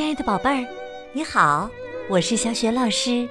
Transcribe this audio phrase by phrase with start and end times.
[0.00, 0.66] 亲爱的宝贝儿，
[1.12, 1.68] 你好，
[2.08, 3.28] 我是小雪老师，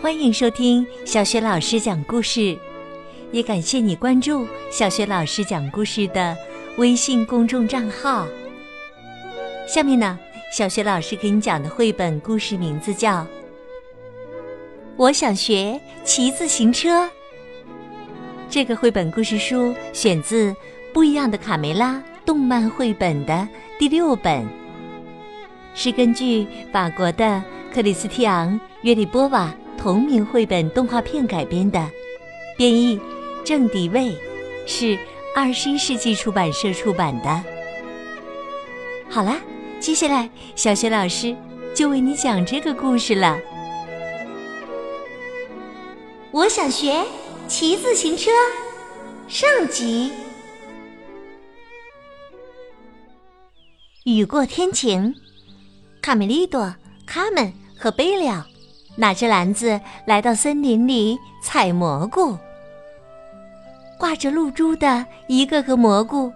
[0.00, 2.56] 欢迎收听小雪老师讲故事，
[3.30, 6.34] 也感谢你关注小雪老师讲故事的
[6.78, 8.26] 微信公众账号。
[9.68, 10.18] 下面呢，
[10.50, 13.18] 小雪老师给你讲的绘本故事名字叫
[14.96, 17.04] 《我想学骑自行车》。
[18.48, 20.52] 这个绘本故事书选自
[20.94, 23.46] 《不一样的卡梅拉》动漫绘本的
[23.78, 24.42] 第六本，
[25.74, 31.90] 是根据法国的克里斯蒂昂·约里波瓦同名绘本动画片改编的，
[32.56, 33.00] 编译
[33.44, 34.16] 郑迪卫，
[34.66, 34.98] 是
[35.34, 37.44] 二十一世纪出版社出版的。
[39.08, 39.40] 好啦，
[39.80, 41.36] 接下来小学老师
[41.74, 43.38] 就为你讲这个故事了。
[46.30, 47.04] 我想学。
[47.48, 48.30] 骑自行车，
[49.28, 50.10] 上集。
[54.04, 55.14] 雨过天晴，
[56.02, 56.74] 卡梅利多、
[57.06, 58.44] 卡门和贝利奥
[58.96, 62.36] 拿着篮子来到森林里采蘑菇。
[64.00, 66.32] 挂着露珠的一个个蘑菇，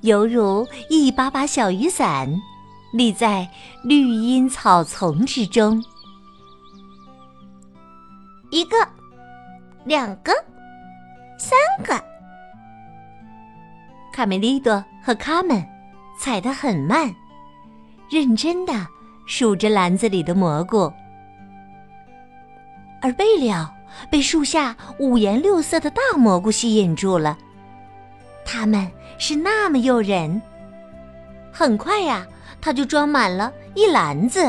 [0.00, 2.34] 犹如一把把小雨伞，
[2.94, 3.46] 立在
[3.84, 5.84] 绿荫草丛之中。
[8.50, 8.76] 一个，
[9.84, 10.32] 两个。
[11.38, 12.02] 三个，
[14.12, 15.62] 卡梅利多和卡门
[16.18, 17.14] 踩得很慢，
[18.10, 18.72] 认真的
[19.30, 20.92] 数着篮子里的蘑菇。
[23.00, 23.72] 而贝利奥
[24.10, 27.38] 被树下五颜六色的大蘑菇吸引住了，
[28.44, 30.42] 它们是那么诱人。
[31.52, 32.26] 很快呀，
[32.60, 34.44] 他就装满了一篮子。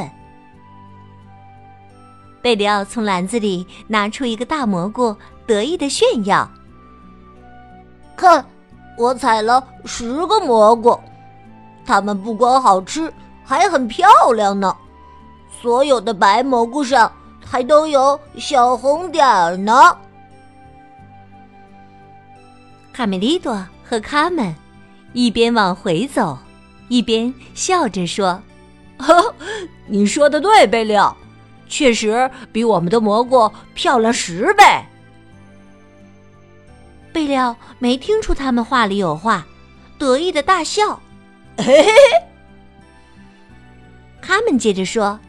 [2.42, 5.16] 贝里奥从篮子里拿出一个大蘑菇，
[5.46, 6.50] 得意的炫耀。
[8.16, 8.44] 看，
[8.98, 11.00] 我采了十个蘑菇，
[11.86, 13.14] 它们不光好吃，
[13.52, 14.74] 还很漂亮呢。
[15.62, 17.12] 所有的白蘑菇上
[17.46, 19.94] 还都有小红点儿呢。
[22.94, 24.56] 卡梅利多和卡门
[25.12, 26.38] 一边往回走，
[26.88, 28.42] 一边笑着说
[28.98, 29.36] ：“呵，
[29.86, 31.14] 你说的对，贝利奥，
[31.68, 34.64] 确实比我们的蘑菇漂亮十倍。”
[37.12, 39.46] 贝利奥没听出他们话里有话，
[39.98, 40.98] 得意的大笑。
[41.58, 41.92] 嘿嘿嘿，
[44.22, 45.20] 他们接着说：“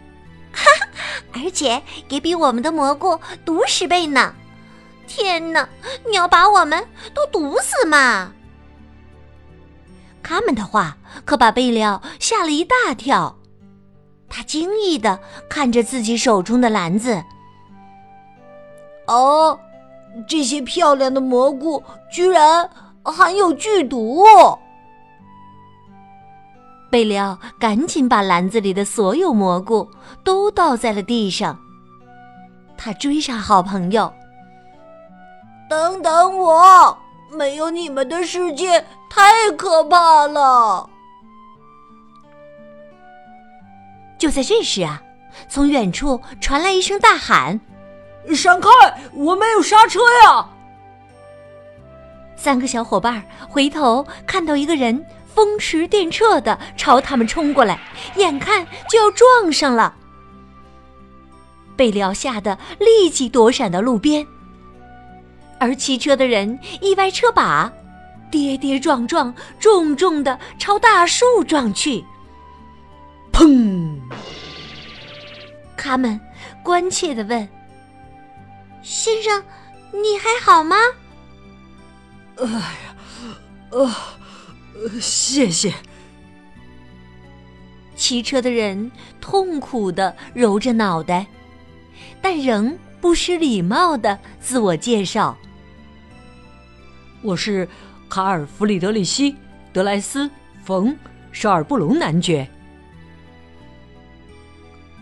[0.52, 0.86] 哈哈，
[1.32, 4.34] 而且也比我们的蘑菇毒十倍呢！
[5.06, 5.68] 天哪，
[6.08, 8.32] 你要把我们都毒死吗？”
[10.22, 13.36] 他们的话可把贝利奥吓了一大跳，
[14.28, 17.22] 他惊异的看着自己手中的篮子。
[19.06, 19.58] 哦。
[20.28, 21.82] 这些漂亮的蘑菇
[22.12, 22.68] 居然
[23.02, 24.26] 含有剧毒！
[26.92, 29.88] 贝里奥赶紧把篮子里的所有蘑菇
[30.22, 31.58] 都倒在了地上。
[32.76, 34.12] 他追上好朋友
[35.70, 36.98] ：“等等我！
[37.30, 40.90] 没有你们的世界太可怕了！”
[44.20, 45.02] 就在这时啊，
[45.48, 47.58] 从远处传来一声大喊。
[48.34, 48.68] 闪开！
[49.14, 50.46] 我没有刹车呀！
[52.36, 55.02] 三个小伙伴回头看到一个人
[55.34, 57.80] 风驰电掣的朝他们冲过来，
[58.16, 59.94] 眼看就要撞上了。
[61.76, 64.26] 贝利奥吓得立即躲闪到路边，
[65.58, 67.72] 而骑车的人一歪车把，
[68.30, 72.04] 跌跌撞撞，重重的朝大树撞去。
[73.32, 73.98] 砰！
[75.76, 76.20] 卡门
[76.62, 77.48] 关切的问。
[78.82, 79.42] 先生，
[79.92, 80.76] 你还好吗？
[82.36, 82.96] 哎呀，
[83.70, 83.90] 呃，
[85.00, 85.72] 谢谢。
[87.94, 88.90] 骑车的人
[89.20, 91.26] 痛苦的揉着脑袋，
[92.20, 95.36] 但仍不失礼貌的自我介绍
[97.22, 97.68] ：“我是
[98.08, 99.32] 卡尔弗里德里希·
[99.72, 100.26] 德莱斯·
[100.64, 100.88] 冯·
[101.32, 102.48] 绍尔布隆男爵。”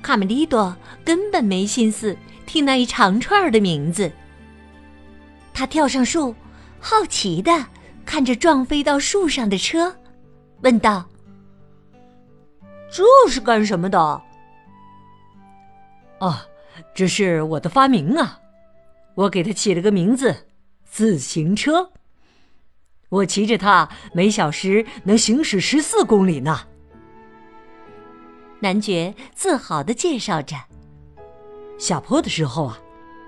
[0.02, 2.16] 卡梅利多根本没心思。
[2.46, 4.10] 听那一长串的名字，
[5.54, 6.34] 他跳上树，
[6.80, 7.52] 好奇的
[8.10, 9.94] 看着撞飞到树上的车，
[10.62, 11.08] 问道
[12.90, 14.20] ：“这是干什么的
[16.18, 16.36] ？”“哦，
[16.92, 18.40] 这是我的发明啊！
[19.14, 20.48] 我给它起了个名字——
[20.82, 21.92] 自行车。
[23.10, 26.62] 我骑着它，每小时能行驶十四公里呢。”
[28.58, 30.56] 男爵自豪的介绍着。
[31.78, 32.80] 下坡的时候啊，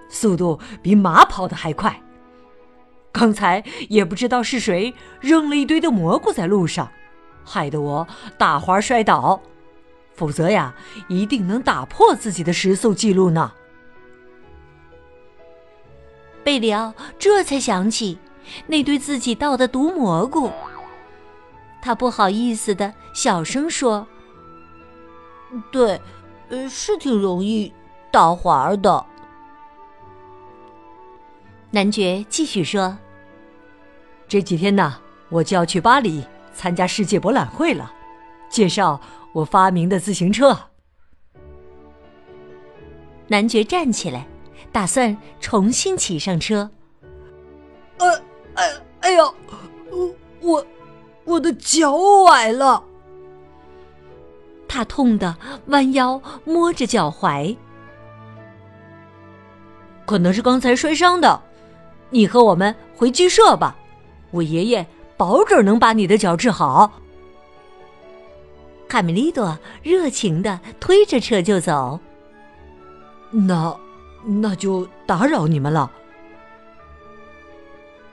[0.08, 2.02] 速度比马跑的还快。
[3.12, 6.90] 刚才也不知道是谁扔了一堆的蘑菇在路上，
[7.44, 9.40] 害得我打滑摔倒。
[10.14, 10.74] 否则呀，
[11.08, 13.52] 一定能打破自己的时速记录呢。
[16.44, 18.18] 贝里奥这才想起
[18.66, 20.50] 那堆自己倒的毒蘑菇，
[21.80, 24.06] 他不好意思的小声说
[25.70, 26.00] ：“对，
[26.48, 27.72] 呃，是挺容易
[28.10, 29.06] 打滑的。”
[31.72, 32.96] 男爵继续说
[34.28, 34.94] ：“这几天呢，
[35.30, 36.24] 我就要去巴黎
[36.54, 37.92] 参加世界博览会了，
[38.48, 39.00] 介绍
[39.32, 40.56] 我发明的自行车。”
[43.26, 44.26] 男爵站起来。
[44.70, 46.70] 打算重新骑上车。
[47.98, 48.08] 呃，
[48.54, 49.22] 哎，哎呀，
[50.40, 50.66] 我，
[51.24, 52.82] 我的脚崴了。
[54.66, 55.36] 他痛得
[55.66, 57.54] 弯腰摸着脚踝。
[60.06, 61.42] 可能是刚才摔伤的。
[62.12, 63.74] 你和我们回鸡舍吧，
[64.30, 64.86] 我爷爷
[65.16, 67.00] 保准能把你的脚治好。
[68.86, 71.98] 卡梅利多热情的推着车就走。
[73.32, 73.76] 那。
[74.24, 75.90] 那就打扰你们了，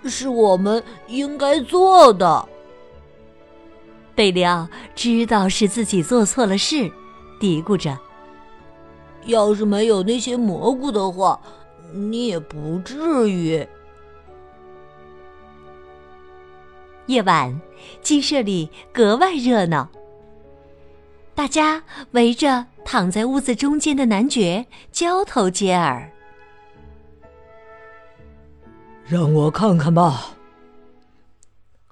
[0.05, 2.49] 是我们应该做的。
[4.15, 6.91] 贝里奥知道是自己做错了事，
[7.39, 7.95] 嘀咕着
[9.25, 11.39] ：“要是没有那些蘑菇的话，
[11.93, 13.67] 你也不至于。”
[17.09, 17.59] 夜晚，
[18.03, 19.89] 鸡舍里格外热闹，
[21.35, 22.67] 大家围着。
[22.85, 26.11] 躺在屋子中间的男爵交头接耳，
[29.05, 30.31] 让我看看吧。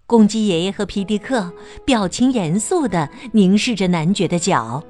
[0.07, 1.53] 公鸡爷爷和皮迪克
[1.85, 4.83] 表情严肃的凝视着男爵的脚。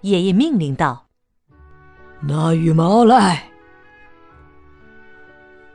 [0.00, 1.04] 爷爷命令道
[2.26, 3.50] ：“拿羽毛来。”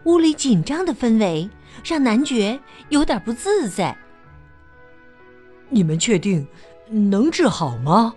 [0.05, 1.49] 屋里紧张的氛围
[1.83, 2.59] 让男爵
[2.89, 3.97] 有点不自在。
[5.69, 6.47] 你们确定
[6.89, 8.13] 能治好吗？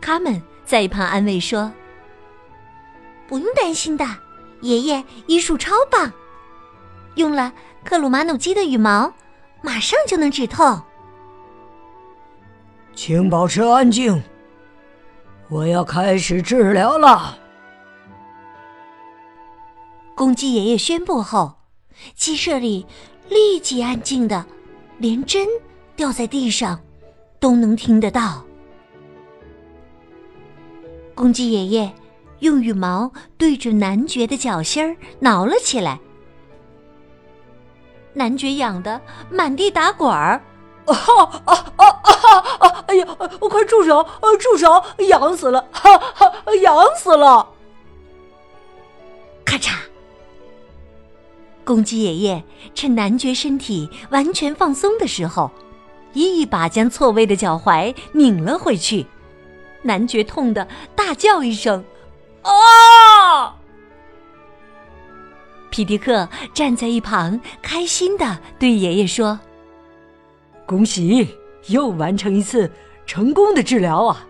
[0.00, 1.72] 他们在一旁安慰说
[3.28, 4.04] ：“不用担心的，
[4.60, 6.12] 爷爷医术超棒，
[7.16, 7.52] 用了
[7.84, 9.12] 克鲁马努鸡的羽毛，
[9.62, 10.80] 马上就能止痛。”
[12.94, 14.22] 请保持安静，
[15.48, 17.36] 我要开始治疗了。
[20.16, 21.52] 公鸡爷爷宣布后，
[22.14, 22.86] 鸡舍里
[23.28, 24.46] 立即安静的，
[24.96, 25.46] 连针
[25.94, 26.80] 掉在地上
[27.38, 28.42] 都能听得到。
[31.14, 31.92] 公鸡爷爷
[32.38, 36.00] 用羽毛对准男爵的脚心儿挠了起来，
[38.14, 38.98] 男爵痒得
[39.30, 40.42] 满地打滚儿，
[40.86, 40.96] 啊
[41.44, 41.86] 啊啊啊
[42.60, 42.84] 啊！
[42.88, 43.04] 哎呀，
[43.38, 43.98] 快住手！
[43.98, 44.82] 啊住手！
[45.08, 45.68] 痒死了！
[45.72, 46.32] 哈哈，
[46.62, 47.50] 痒死了！
[51.66, 52.44] 公鸡爷爷
[52.76, 55.50] 趁男爵身体完全放松的时候，
[56.12, 59.04] 一把将错位的脚踝拧了回去。
[59.82, 61.84] 男爵痛得大叫一声
[62.42, 63.56] ：“啊！”
[65.68, 69.38] 皮迪克站在一旁，开心的对爷爷说
[70.66, 71.26] ：“恭喜，
[71.66, 72.70] 又完成一次
[73.06, 74.24] 成功的治疗啊！”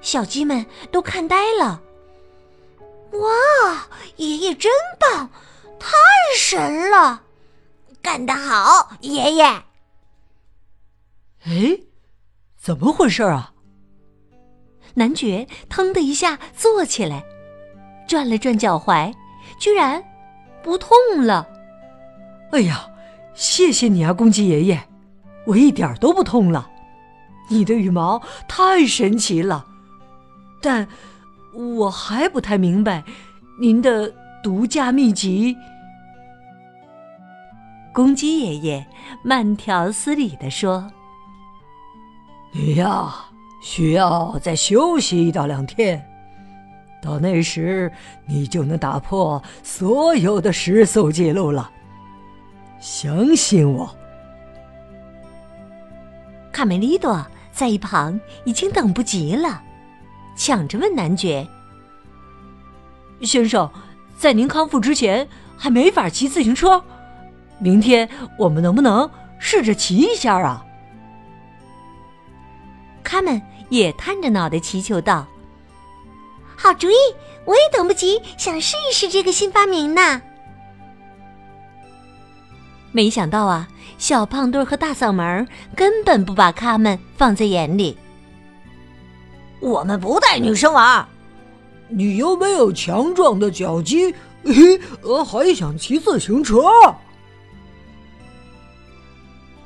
[0.00, 1.82] 小鸡们都看呆了。
[3.12, 5.28] 哇，爷爷真棒，
[5.78, 5.90] 太
[6.36, 7.22] 神了，
[8.00, 9.44] 干得好，爷爷！
[11.44, 11.80] 哎，
[12.56, 13.52] 怎么回事啊？
[14.94, 17.24] 男爵腾的一下坐起来，
[18.06, 19.12] 转了转脚踝，
[19.58, 20.02] 居然
[20.62, 21.48] 不痛了。
[22.52, 22.88] 哎呀，
[23.34, 24.88] 谢谢你啊，公鸡爷爷，
[25.46, 26.70] 我一点都不痛了。
[27.48, 29.66] 你的羽毛太神奇了，
[30.62, 30.88] 但
[31.54, 33.04] 我还不太明白
[33.60, 35.56] 您的独家秘籍。
[37.92, 38.86] 公鸡爷爷
[39.22, 40.90] 慢条斯理地说
[42.52, 43.14] ：“你呀。”
[43.64, 46.04] 需要再休息一到两天，
[47.00, 47.92] 到那时
[48.26, 51.70] 你就能打破所有的时速记录了。
[52.80, 53.88] 相信我。
[56.50, 59.62] 卡梅利多在一旁已经等不及了，
[60.34, 61.46] 抢着问男爵
[63.22, 63.70] ：“先生，
[64.16, 66.82] 在您康复之前还没法骑自行车，
[67.58, 68.08] 明天
[68.38, 69.08] 我们能不能
[69.38, 70.64] 试着骑一下啊？”
[73.04, 75.26] 他们也探着脑袋祈求道
[76.56, 76.94] ：“好主意！
[77.44, 80.22] 我也等不及，想试一试这个新发明呢。”
[82.90, 87.98] 没想到啊，小胖墩和大嗓门根本不把他们放在眼里。
[89.62, 91.06] 我们不带女生玩，
[91.88, 94.12] 你又没有强壮的脚肌，
[95.24, 96.60] 还想骑自行车？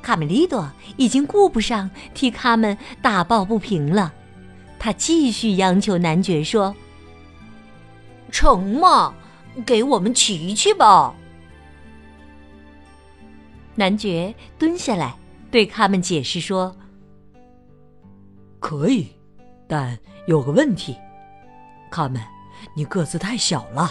[0.03, 4.13] 卡梅利多已经顾不上替他们打抱不平了，
[4.79, 6.77] 他继续央求男爵说
[8.31, 9.15] ：“成嘛，
[9.65, 11.15] 给我们骑骑吧。”
[13.75, 15.17] 男爵蹲下来
[15.51, 16.77] 对他们解释说
[18.61, 19.09] ：“可以，
[19.69, 20.97] 但有个问题，
[21.91, 22.23] 卡门，
[22.75, 23.91] 你个子太小了，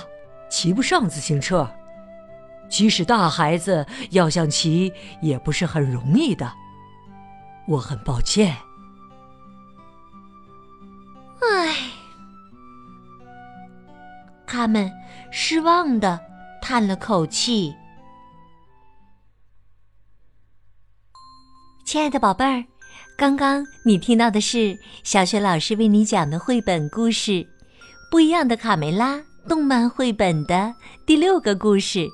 [0.50, 1.70] 骑不上自行车。”
[2.68, 4.92] 即使大孩子要想骑，
[5.22, 6.52] 也不是很容易的。
[7.68, 8.58] 我很抱歉。
[11.42, 11.76] 唉，
[14.48, 14.92] 他们
[15.32, 16.20] 失望的
[16.60, 17.76] 叹了口气。
[21.86, 22.66] 亲爱的宝贝儿，
[23.18, 27.32] 刚刚你听到的是小雪老师为你讲的绘本故事
[28.10, 29.16] 《不一样的卡梅拉》
[29.48, 30.74] 动漫绘本的
[31.06, 32.08] 第六个故事。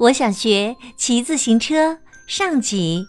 [0.00, 1.98] 我想学骑自行车。
[2.28, 3.06] 上集，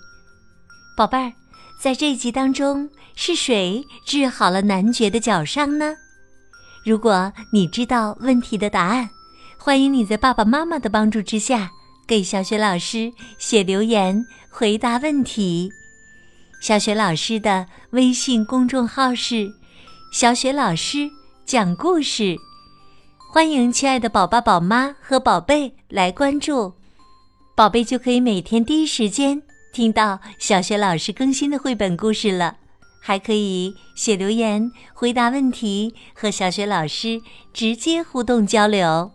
[0.95, 1.33] 宝贝儿，
[1.81, 5.95] 在这一集当中是谁治好了男爵的脚伤呢？
[6.85, 9.09] 如果你知道问题的答案，
[9.57, 11.71] 欢迎你在爸爸妈妈的帮助之下
[12.07, 15.71] 给小雪老师写留言回答问题。
[16.59, 19.47] 小雪老师的微信公众号是
[20.11, 21.09] “小雪老师
[21.45, 22.35] 讲故事”，
[23.31, 26.73] 欢迎亲爱的宝爸宝妈和宝贝来关注。
[27.55, 32.57] 宝贝就可以每天第一时间听到小雪老师更新的绘本故事了，
[32.99, 37.21] 还可以写留言回答问题，和小雪老师
[37.53, 39.11] 直接互动交流。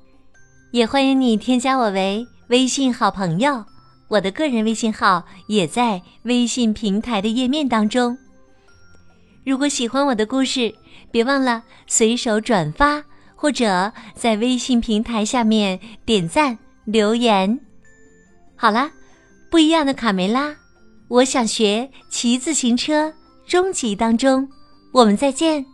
[0.71, 3.65] 也欢迎你添加我为微信好朋友，
[4.13, 8.19] 我的个人微信号也在微信平台的页面当中。
[9.43, 10.75] 如果喜欢我的故事，
[11.11, 13.03] 别忘了随手转发，
[13.35, 17.59] 或者在微信平台下面点赞留言。
[18.55, 18.91] 好啦，
[19.51, 20.55] 不一样的卡梅拉，
[21.09, 23.15] 我想学骑自行车。
[23.47, 24.47] 终极当中，
[24.93, 25.65] 我们再见。